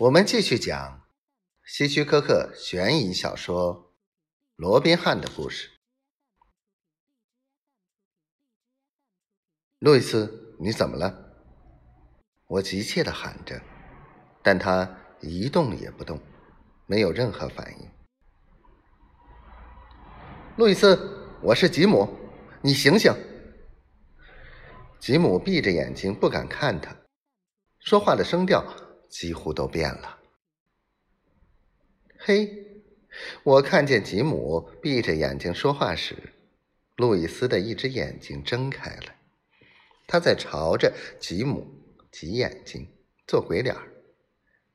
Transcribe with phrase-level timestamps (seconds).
[0.00, 1.06] 我们继续讲
[1.62, 3.74] 希区柯克悬疑小说
[4.56, 5.68] 《罗宾汉的故事》。
[9.78, 11.34] 路易斯，你怎么了？
[12.46, 13.60] 我急切的喊着，
[14.42, 14.88] 但他
[15.20, 16.18] 一动也不动，
[16.86, 17.90] 没有任何反应。
[20.56, 22.08] 路易斯，我是吉姆，
[22.62, 23.12] 你醒醒！
[24.98, 26.96] 吉姆闭着眼睛，不敢看他，
[27.80, 28.64] 说话的声调。
[29.10, 30.18] 几乎都变了。
[32.16, 32.82] 嘿，
[33.42, 36.32] 我看见吉姆闭着眼睛说话时，
[36.96, 39.14] 路易斯的一只眼睛睁开了，
[40.06, 41.66] 他在朝着吉姆
[42.12, 42.86] 挤眼睛
[43.26, 43.74] 做鬼脸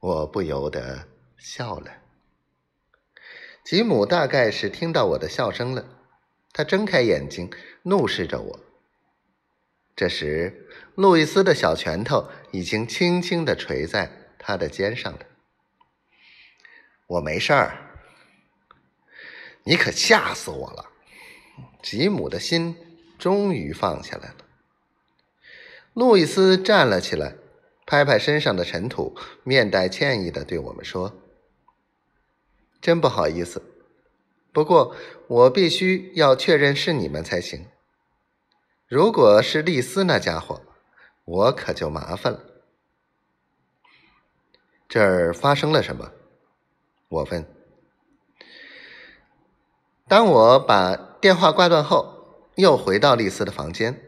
[0.00, 1.06] 我不由得
[1.38, 2.02] 笑了。
[3.64, 6.00] 吉姆大概是听到我的笑声了，
[6.52, 7.50] 他睁开眼睛，
[7.82, 8.60] 怒视着我。
[9.94, 10.66] 这时，
[10.96, 14.23] 路易斯的小拳头已经轻轻的垂在。
[14.46, 15.24] 他的肩上的，
[17.06, 17.78] 我没事儿。
[19.62, 20.90] 你可吓死我了！
[21.82, 22.76] 吉姆的心
[23.18, 24.36] 终于放下来了。
[25.94, 27.36] 路易斯站了起来，
[27.86, 31.22] 拍拍身上的尘土，面带歉意的对我们说
[32.82, 33.62] ：“真不好意思，
[34.52, 34.94] 不过
[35.26, 37.66] 我必须要确认是你们才行。
[38.86, 40.60] 如果是丽丝那家伙，
[41.24, 42.44] 我可就麻烦了。”
[44.94, 46.12] 这儿发生了什么？
[47.08, 47.44] 我问。
[50.06, 54.00] 当我把电话挂断后，又回到丽丝的房间。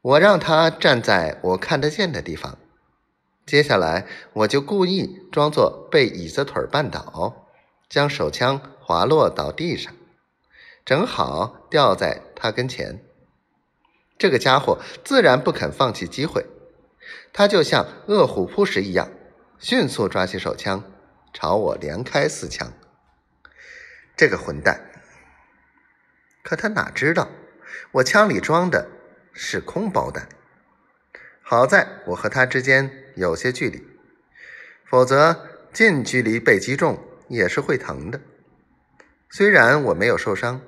[0.00, 2.56] 我让她站在我看得见的地方。
[3.44, 7.46] 接下来，我就故意装作被椅子腿绊倒，
[7.86, 9.92] 将手枪滑落到地上，
[10.86, 13.04] 正好掉在他跟前。
[14.16, 16.46] 这个家伙自然不肯放弃机会，
[17.34, 19.10] 他就像饿虎扑食一样。
[19.62, 20.90] 迅速抓起手枪，
[21.34, 22.72] 朝我连开四枪。
[24.16, 24.90] 这个混蛋！
[26.42, 27.28] 可他哪知道，
[27.92, 28.88] 我枪里装的
[29.34, 30.26] 是空包弹。
[31.42, 33.86] 好在我和他之间有些距离，
[34.86, 36.98] 否则近距离被击中
[37.28, 38.18] 也是会疼的。
[39.28, 40.62] 虽然我没有受伤，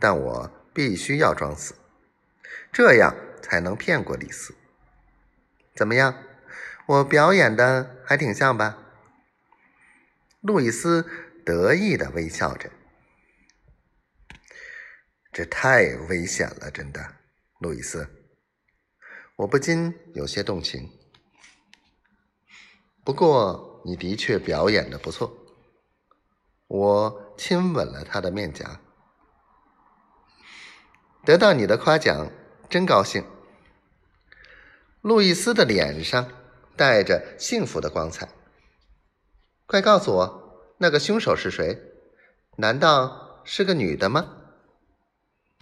[0.00, 1.76] 但我必须要装死，
[2.72, 4.52] 这样才能骗过李四。
[5.76, 6.12] 怎么样？
[6.86, 8.78] 我表演的还挺像吧？
[10.40, 11.04] 路易斯
[11.44, 12.70] 得意的微笑着。
[15.32, 17.16] 这太危险了，真的，
[17.58, 18.08] 路易斯。
[19.34, 20.88] 我不禁有些动情。
[23.04, 25.36] 不过你的确表演的不错。
[26.68, 28.80] 我亲吻了他的面颊。
[31.24, 32.30] 得到你的夸奖，
[32.70, 33.24] 真高兴。
[35.00, 36.30] 路易斯的脸上。
[36.76, 38.28] 带着幸福的光彩。
[39.66, 41.80] 快告诉我，那个凶手是谁？
[42.56, 44.35] 难道是个女的吗？